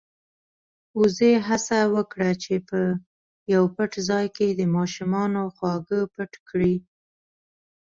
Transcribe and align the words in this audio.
وزې 0.99 1.31
هڅه 1.47 1.79
وکړه 1.95 2.31
چې 2.43 2.55
په 2.69 2.79
يو 3.53 3.63
پټ 3.75 3.91
ځای 4.09 4.25
کې 4.35 4.47
د 4.51 4.61
ماشومانو 4.75 5.41
خواږه 5.55 5.99
پټ 6.13 6.31
کړي. 6.49 6.75